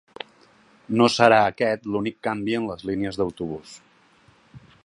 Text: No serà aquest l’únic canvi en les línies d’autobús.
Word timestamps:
No 1.01 1.09
serà 1.15 1.37
aquest 1.51 1.85
l’únic 1.97 2.19
canvi 2.31 2.57
en 2.63 2.67
les 2.73 2.89
línies 2.93 3.21
d’autobús. 3.23 3.79